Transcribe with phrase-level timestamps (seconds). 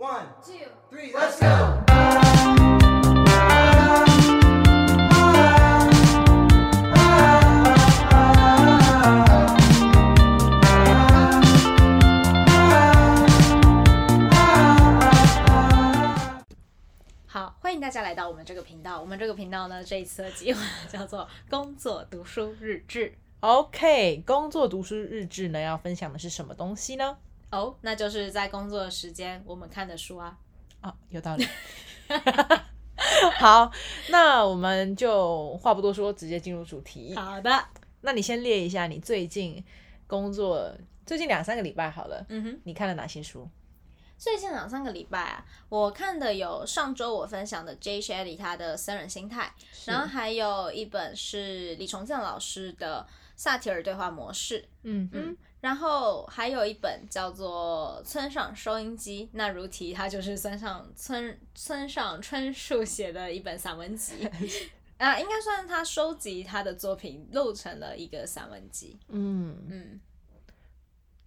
[0.00, 0.54] One, two,
[0.90, 1.46] three, let's go.
[17.26, 18.98] 好，欢迎大家来到我们这个频道。
[19.02, 27.18] 我们这个频道呢，这一次的计划叫做“工作读书日志 OK，工作读书日志呢，要分享的是什么东西呢？”。
[27.50, 30.36] 哦，那就是在工作的时间我们看的书啊。
[30.80, 31.46] 啊，有道理。
[33.38, 33.70] 好，
[34.10, 37.14] 那我们就话不多说，直接进入主题。
[37.14, 37.64] 好的，
[38.02, 39.62] 那你先列一下你最近
[40.06, 40.72] 工作
[41.04, 43.48] 最近两三个礼拜好了，嗯哼，你看了哪些书？
[44.16, 48.00] 最近两三个礼拜啊，我看的有上周我分享的 J.
[48.00, 49.50] Shetty 他的《僧人心态》，
[49.90, 54.60] 然后还有一本是李崇建老师的《萨提尔对话模式》。
[54.82, 64.14] 嗯嗯，然后还有一本叫做《村上收音机》，那如题它就是村上村村上春树写的一本散文集，
[64.96, 68.98] 啊、应该算是他收集他的作品录成了一个散文集。
[69.08, 70.00] 嗯，嗯，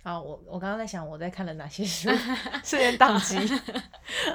[0.04, 2.10] 好，我我刚刚在想我在看了哪些书，
[2.64, 3.62] 瞬间宕机。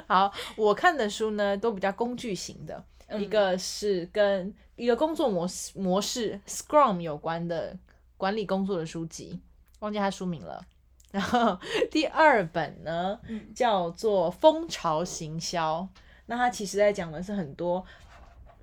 [0.07, 7.77] 好，我看的书呢都比较工具型的，嗯一个是跟一个工作模式模式 Scrum 有关的
[8.17, 9.39] 管理工作的书籍，
[9.79, 10.65] 忘记它书名了。
[11.11, 11.57] 然后
[11.89, 13.53] 第二本呢，嗯。
[13.53, 15.81] 叫做《蜂巢行销》，
[16.27, 17.83] 那它其实在讲的是很多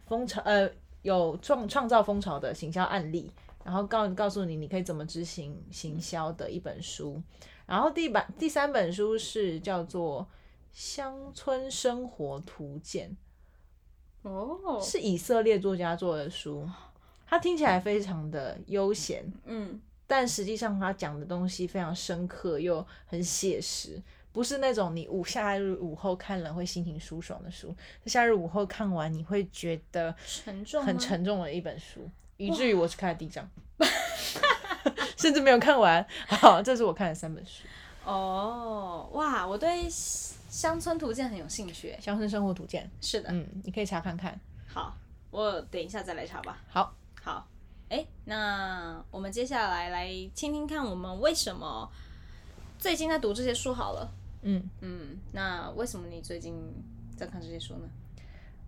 [0.07, 0.71] 蜂巢呃
[1.03, 3.31] 有创创造蜂巢的行销案例，
[3.65, 7.21] 然后告告诉你你可以怎么执行行销的一本书。
[7.67, 10.23] 然后第版第三本书是叫做
[10.73, 13.17] 《乡村生活图鉴》，
[14.29, 16.69] 哦，是以色列作家做的书，
[17.27, 24.01] 它听起来非常的悠闲，嗯但实际上他讲的东西非常深刻又很写实，
[24.33, 27.75] 不是那种你午夏日午后看了会心情舒爽的书。
[28.07, 33.51] 夏日午后看完你会觉得沉重很沉重的一本书，以至于我只看了第一章，
[35.17, 36.07] 甚至没有看完。
[36.29, 37.65] 好，这是我看的三本书，
[38.05, 41.97] 哦，哇，我对乡村图鉴很有兴趣。
[42.05, 43.19] 《乡村生活图鉴是》。
[43.23, 44.39] 的，嗯，你可以查看看。
[44.69, 44.97] 好，
[45.31, 46.63] 我等一下再来查吧。
[46.69, 47.49] 好，好，
[47.89, 51.89] 哎，那我们接下来来听听看，我们为什么
[52.79, 54.13] 最近在读这些书好了。
[54.43, 56.55] 嗯，嗯，那为什么你最近
[57.17, 57.89] 在看这些书呢？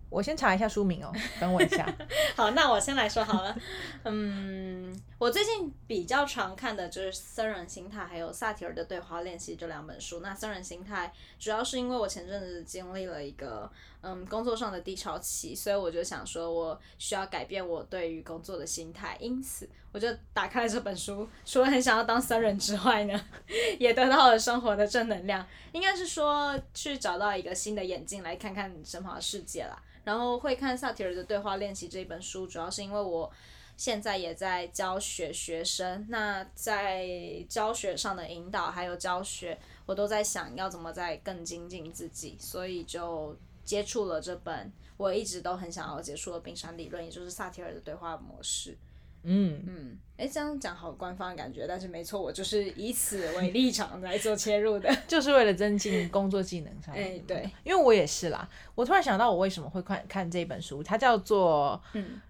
[0.09, 1.87] 我先查一下书名哦，等我一下。
[2.35, 3.55] 好，那我先来说好了。
[4.03, 10.19] 嗯，我最近比较常看的就是《僧人心态》还有萨提尔的对话练习这两本书。
[10.21, 13.71] 那《僧人心态》主要是因为我前阵子经历了一个
[14.01, 23.25] 嗯工作上的低潮期，所以我就想说我需要改变我对于工作的心态，因此我就打开了这本书，除了很想要当僧人之外呢，
[23.79, 25.45] 也得到了生活的正能量。
[25.71, 29.81] 应该是说去找到一个新的眼镜来看看你身旁的世界啦。
[30.03, 33.31] 然后会看萨提尔的对话练习这本书，主要是因为我
[33.77, 37.07] 现在也在教学学生，那在
[37.47, 48.77] 教学上的引导还有教学，我都在想要怎么再更精进自己，所以就接触了这本我一直都很想要接触的冰山理论，也就是萨提尔的对话模式。
[49.23, 54.89] 嗯，嗯，哎，这样讲好官方的感觉，但是没错，我就是以此为立场来做切入的。
[55.07, 57.15] 就是为了增进工作技能上面。
[57.15, 62.21] 哎，对，因为我也是啦，我突然想到我为什么会看看这本书，它叫做嗯，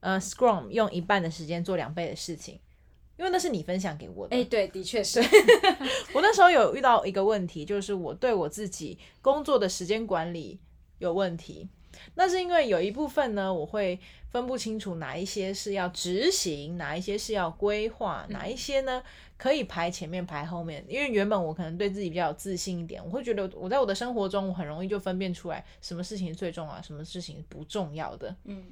[0.00, 2.58] 呃 Scrum，用一半的时间做两倍的事情。
[3.18, 5.20] 因为那是你分享给我的，哎，对，的确是。
[6.12, 10.58] 我那时候有遇到一个问题，就是我对我自己工作的时间管理
[10.98, 11.68] 有问题。
[12.14, 13.98] 那是因为有一部分呢，我会
[14.30, 19.02] 分不清楚哪一些是要执行，哪一些是要规划，哪一些呢
[19.36, 20.84] 可以排前面排后面。
[20.88, 28.34] 因为原本我可能对自己比较有自信一点，我会觉得我在我的生活中，我很容易就分辨出来什么事情最重要，什么事情不重要的。
[28.44, 28.64] 嗯。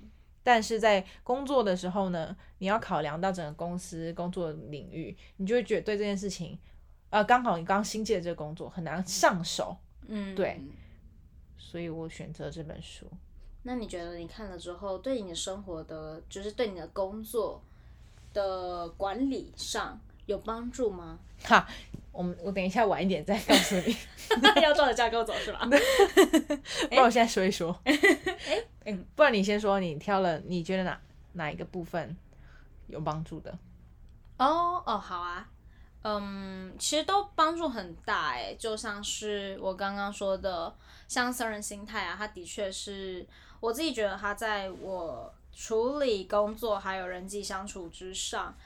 [0.42, 6.58] 但是在工作的时候呢，你要考量到整个公司工作领域，你就会觉得对这件事情，
[7.10, 9.76] 呃，刚好你刚新接的这个工作很难上手，
[10.08, 10.58] 嗯，对
[11.62, 13.06] 所以我选择这本书。
[13.62, 17.62] 那你觉得你看了之后，对你的生活的，就是对你的工作
[18.32, 21.18] 的管理上有帮助吗？
[21.44, 21.68] 哈，
[22.10, 23.94] 我们我等一下晚一点再告诉你，
[24.62, 25.60] 要照着架构走是吧？
[25.68, 27.78] 不然我现在说一说。
[28.86, 30.98] 嗯，不然你先说，你挑了你觉得哪
[31.34, 32.16] 哪一个部分
[32.88, 33.50] 有帮助的？
[34.38, 35.46] 哦哦，好啊，
[36.02, 40.74] 嗯，其实都帮助很大哎，就像是我刚刚说的，
[41.06, 43.26] 像僧人心态啊，它的确是
[43.60, 48.56] 我自己觉得它在我处理工作还有人际相处之上，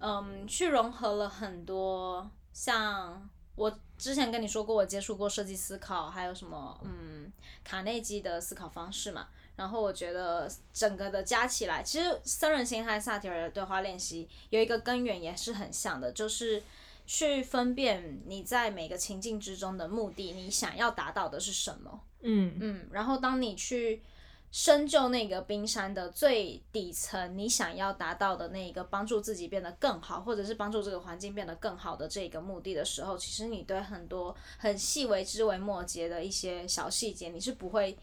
[0.00, 7.32] 嗯，去融合了很多像我之前跟你说过，我接触过设计思考，还有什么嗯
[7.62, 9.28] 卡内基的思考方式嘛。
[9.56, 16.62] 然后我觉得整个的加起来，其实僧人心和、萨提尔的对话练习有一个根源也是很像的，就是
[17.06, 22.00] 去分辨你在每个情境之中的目的，你想要达到的是什么。
[22.20, 24.02] 嗯嗯，然后当你去
[24.50, 37.96] 深究那个冰山的最底层，你想要达到的那个帮助自己变得更好，或者是帮助这个环境变得更好的这个目的的时候，其实你对很多很细微、枝微末节的一些小细节，你是不会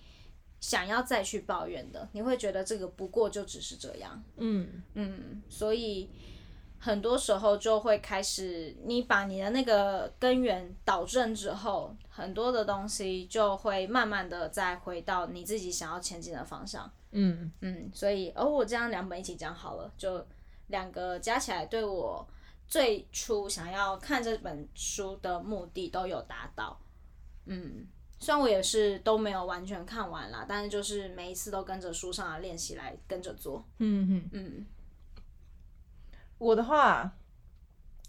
[0.63, 4.23] 想要再去抱怨的，你会觉得这个不过就只是这样。
[4.37, 6.09] 嗯嗯，所以
[6.79, 16.89] 很多时候就会开始，你把你的那个根源导正之后，很多的东西就会慢慢的再回到你自己想要前进的方向。
[17.11, 20.25] 嗯嗯，所以哦，我这样两本一起讲好了，就
[20.67, 22.25] 两个加起来对我
[22.69, 26.79] 最初想要看这本书的目的都有达到。
[27.47, 27.85] 嗯，
[28.23, 33.61] 虽然我也是都没有完全看完啦，但是就是每一次都跟着书上的练习来跟着做。
[33.79, 34.65] 嗯嗯，嗯
[36.37, 37.11] 我的话，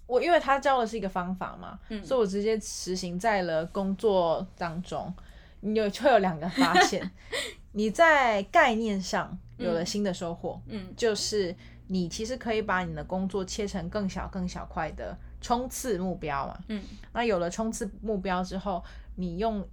[0.06, 5.12] 我因为他教的是一个方法嘛，嗯所以我直接实行在了工作当中。
[5.62, 7.10] 你有就有两个发现，
[7.72, 11.56] 你在概念上有了新的收获，嗯就是
[11.88, 16.56] 你其实可以把你的工作切成更小、更小块的冲刺目标嘛。
[16.68, 18.84] 嗯那有了冲刺目标之后，
[19.16, 19.66] 你用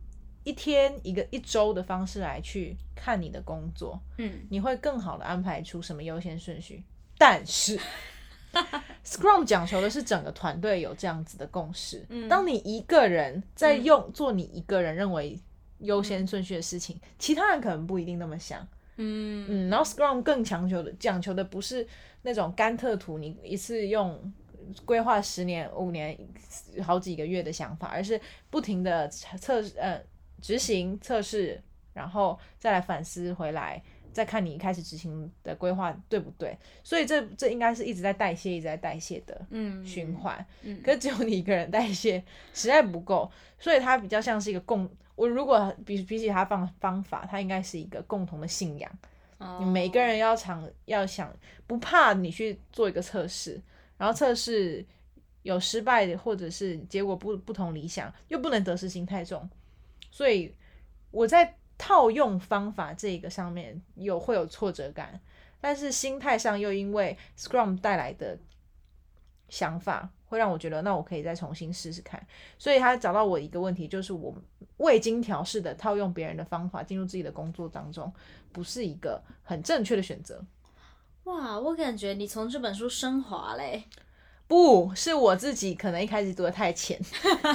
[0.44, 6.84] 一天、一个一周的方式来去看你的工作，嗯你会更好的安排出什么优先顺序。
[7.18, 7.80] 但是，
[9.06, 12.06] Scrum 讲求的是整个团队有这样子的共识。
[12.10, 15.40] 嗯当你一个人在用、做你一个人认为
[15.80, 18.68] 优先顺序的事情，其他人可能不一定那么想。
[18.98, 21.88] 嗯嗯，然后 Scrum 更强求的讲求的不是
[22.24, 24.34] 那种甘特图，你一次用
[24.86, 26.18] 规划十年、五年、
[26.84, 30.00] 好几个月的想法，而是不停的测呃
[30.42, 31.62] 执行测试，
[31.94, 36.58] 然后再来反思回来，再看你一开始执行的规划对不对。
[36.84, 40.46] 所以这这应该是一直在代谢、一直在代谢的嗯循环。
[40.64, 42.24] 嗯可是只有你一个人代谢
[42.54, 44.90] 实在不够，所以它比较像是一个共。
[45.16, 48.92] 我如果比比起他方方法，它应该是一个共同的信仰。
[49.60, 51.32] 你每个人要尝要想
[51.66, 53.60] 不怕你去做一个测试，
[53.98, 54.86] 然后测试
[55.42, 59.48] 有失败的，或者是结果不不同理想，又不能得失心太重，
[60.12, 60.54] 所以
[61.10, 65.19] 我在套用方法这个上面有会有挫折感，
[65.60, 68.38] 但是心态上又因为 Scrum 带来的
[69.50, 72.24] 想法，会让我觉得那我可以再重新试试看，
[72.60, 74.36] 所以他找到我一个问题，就是我
[74.78, 78.14] 未经调试的套用别人的方法进入自己的工作当中，
[78.52, 80.46] 不是一个很正确的选择。
[81.24, 83.86] 哇，我感觉你从这本书升华嘞。
[84.48, 87.00] 不是我自己可能一开始读的太浅，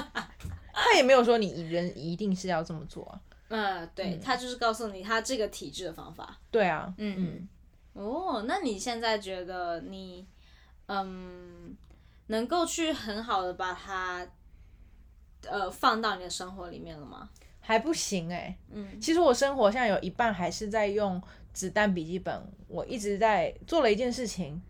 [0.77, 3.21] 他也没有说你人一定是要这么做啊。
[3.49, 6.39] 嗯，对，他就是告诉你他这个体质的方法。
[6.51, 7.49] 对啊，嗯嗯。
[7.95, 10.27] 哦，那你现在觉得你
[10.87, 11.75] 嗯
[12.27, 14.27] 能够去很好的把它
[15.49, 17.31] 呃放到你的生活里面了吗？
[17.61, 21.21] 还不行哎、嗯其实我生活现在有一半还是在用
[21.53, 24.61] 子弹笔记本，我一直在做了一件事情，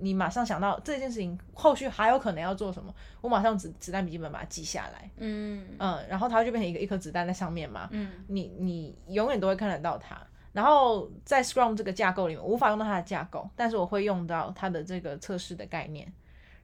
[0.00, 10.16] 你马上想到这件事情后续还有可能要做什么，我马上子子弹笔记本把它记下来，嗯嗯，然后它就变成一个一颗子弹在上面嘛，嗯你你永远都会看得到它。
[10.52, 16.10] 然后在 Scrum 这个架构里面，我无法用到它的架构，但是我会用到它的这个测试的概念，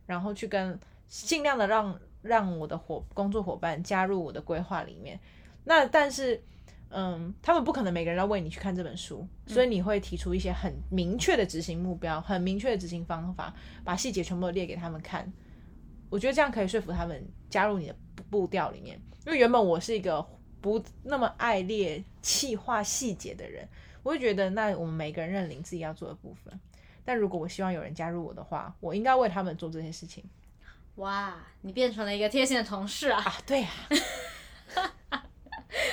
[0.07, 0.79] 然后去跟
[1.09, 5.21] 尽量的让让我的伙工作伙伴加入我的规划里面。
[5.65, 6.43] 那但是，
[6.95, 15.33] 嗯，他们不可能每个人要为你去看这本书，所以你会提出一些很明确的执行目标、很明确的执行方法，把细节全部列给他们看。
[16.11, 20.23] 我觉得这样可以说服他们加入你的步步调里面，因为原本我是一个
[20.61, 23.67] 不那么爱列气化细节的人，
[24.03, 26.53] 我会觉得那我们每个人认领自己要做的部分。
[27.05, 30.23] 但如果我希望有人加入我的话，我应该为他们做这些事情
[30.97, 33.23] 哇，你变成了一个贴心的同事啊！
[33.23, 33.35] 啊！
[33.47, 33.69] 对呀、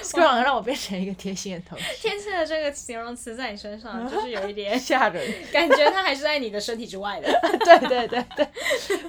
[0.03, 5.33] Scrum 让我变成一个贴心的同事，贴心的这个形容词在你身上 就是有一点吓人。
[5.51, 7.27] 感觉，它还是在你的身体之外的。
[7.65, 8.47] 对对对对，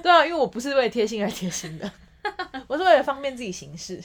[0.01, 1.91] 对啊，因为我不是为了贴心而贴心的，
[2.67, 4.01] 我是为了方便自己行事。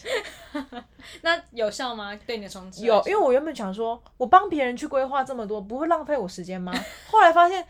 [1.23, 2.19] 那有效吗？
[2.27, 6.73] 对你的冲击有，因为我原本想说，我帮别人去规划这么多，不会浪费我时间吗？
[7.11, 7.67] 后来发现，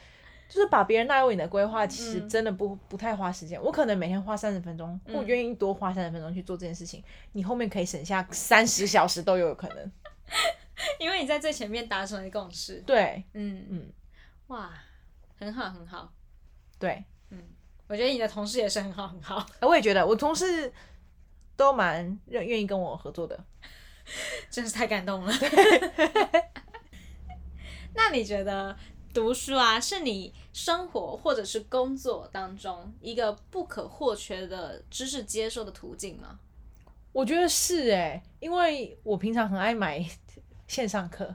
[0.49, 3.61] 就是把别人纳入你的规划，其实嗯真的不不太花时间。
[3.63, 9.93] 我可能每天花三十分钟，或嗯愿意多花三十分钟去做这件事情，你后面可以省下三十小时都有可能。
[10.99, 12.83] 因为你在最前面达成了共识。
[12.87, 13.93] 对嗯嗯，
[14.49, 14.73] 哇，
[15.39, 16.13] 很好很好。
[16.79, 17.43] 对，嗯
[17.89, 19.45] 我觉得你的同事也是很好很好。
[19.63, 20.73] 我也觉得我同事
[21.57, 23.39] 都蛮愿愿意跟我合作的。
[24.51, 25.33] 真是太感动了。
[27.95, 28.77] 那你觉得
[29.17, 36.39] 读书啊，是你生活或者是工作当中一个不可或缺的知识接受的途径吗？
[37.13, 40.05] 我觉得是哎、因为我平常很爱买
[40.69, 41.35] 线上课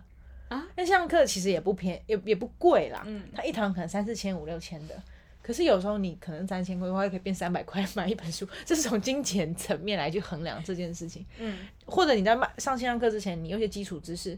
[0.49, 5.01] 啊，那线上课其实也不便也也不贵啦，嗯它一堂可能三四千五六千的。
[5.41, 11.25] 可是有时候你可能三千块的话，可以变三百块买一本书， 这是从金钱层面来去衡量这件事情。
[11.39, 11.57] 嗯
[11.87, 14.37] 或者你在买上线上课之前，你有些基础知识，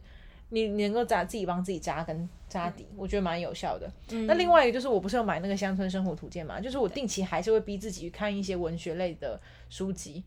[0.53, 3.91] 你你能够扎自己帮自己扎根扎底，我觉得蛮有效的。
[4.11, 10.23] 嗯那另外一个就是我不是有买那个乡村生活图鉴嘛，就是我定期还是会逼自己去看一些文学类的书籍，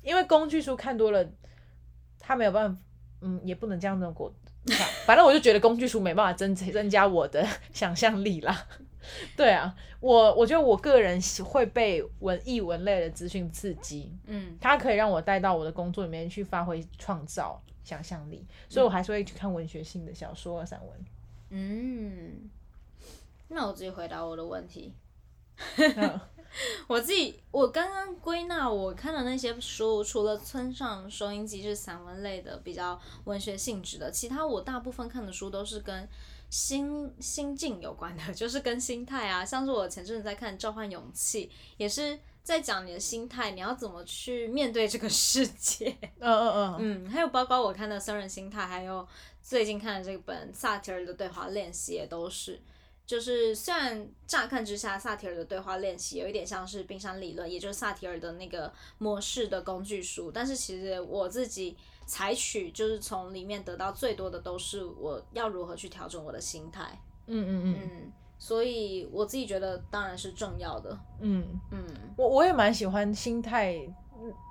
[0.00, 1.22] 因为工具书看多了，
[2.18, 2.80] 它没有办法，
[3.20, 4.32] 嗯，也不能这样子过。
[5.04, 8.66] 反正我就觉得工具书没办法增增加我的想象力啦。
[9.36, 21.04] 对啊，我我觉得我个人会被文艺文类的资讯刺激，嗯它可以让我带到我的工作里面去发挥创造想象力，所以我还是会去看文学性的小说和散文。
[21.50, 22.50] 嗯。
[23.48, 24.92] 那我自己回答我的问题。
[25.76, 26.20] 嗯
[26.86, 36.08] 我自己，我刚刚归纳我看的那些书，除了村上收音机是散文类的，比较文学性质的，其他我大部分看的书都是跟
[36.50, 45.96] 心心境有关的， 就是跟心态啊，像是我前阵子在看《召唤勇气》，也是在讲你的心态，你要怎么去面对这个世界。
[46.20, 49.04] 嗯嗯嗯，嗯，还有包括我看的《僧人心态》，还有
[49.42, 52.60] 最近看的这本萨提尔的对话练习，也都是。
[53.06, 66.98] 就是虽然乍看之下，萨提尔的对话练习有一点像是冰山理论，也就是萨提尔的那个模式的工具书，但是其实我自己采取就是从里面得到最多的都是我要如何去调整我的心态。
[67.26, 68.12] 嗯嗯嗯嗯，
[68.44, 70.98] 所以我自己觉得当然是重要的。
[71.20, 71.82] 嗯，嗯
[72.14, 73.74] 我我也蛮喜欢心态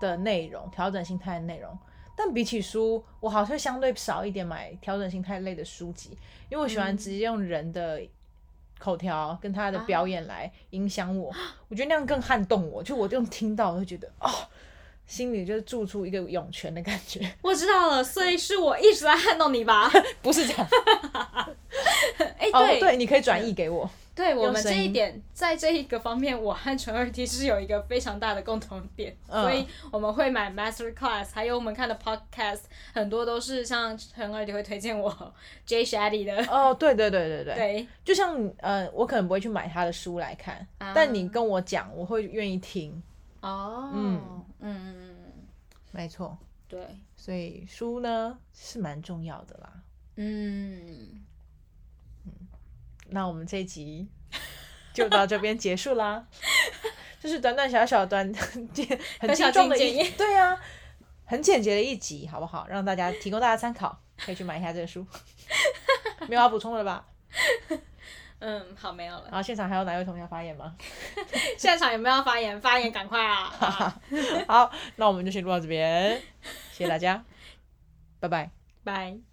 [0.02, 1.78] 的内容，调整心态的内容。
[2.18, 6.18] 但比起书，我好像相对少一点买调整心态类的书籍，
[6.50, 8.02] 因为我喜欢嗯直接用人的
[8.80, 11.32] 口条跟他的啊表演来影响我，
[11.68, 12.82] 我觉得那样更撼动我。
[12.82, 14.28] 就我用听到，我会觉得哦，
[15.06, 17.20] 心里就是住出一个涌泉的感觉。
[17.42, 19.92] 我知道了，所以是我一直在撼动你吧？
[20.22, 20.68] 不是这样。
[22.40, 22.80] 哎、哦，对。
[22.80, 23.90] 对，你可以转译给我。
[24.16, 29.42] 对我们这一点，在这一个方面，我和陈二 T 是有一个非常大的共同点，嗯。
[29.42, 32.60] 所以我们会买 Master Class，还有我们看的 Podcast，
[32.94, 35.12] 很多都是像陈二 T 会推荐我
[35.68, 40.92] Jay Shetty 的，哦，对对对对对，对，就像呃，我可能不会去买他的书来看，啊。
[40.94, 43.02] 但你跟我讲，我会愿意听。
[43.44, 45.34] 哦，嗯嗯嗯嗯，
[45.92, 46.80] 没错，对，
[47.18, 49.74] 所以书呢是蛮重要的啦。
[50.16, 51.22] 嗯，
[53.10, 54.08] 那我们这一集
[54.94, 56.26] 就到这边结束啦，
[57.20, 58.34] 就是短短小小短
[59.20, 60.58] 很小轻重的一对啊，
[61.26, 62.66] 很简洁的一集，好不好？
[62.70, 65.06] 让大家提供大家参考，可以去买一下这个书。
[66.30, 67.06] 没有要补充的了吧？
[68.46, 69.24] 嗯，好，没有了。
[69.28, 70.76] 然后现场还有哪位同学要发言吗？
[71.58, 72.60] 现场有没有要发言？
[72.60, 73.54] 发言赶快啊！
[73.62, 74.02] 啊
[74.50, 76.22] 好，那我们就先录到这边，
[76.74, 77.24] 谢谢大家，
[78.20, 78.52] 拜拜。
[78.84, 79.33] 拜。